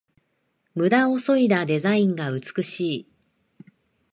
[0.73, 3.07] ムダをそいだデザインが美しい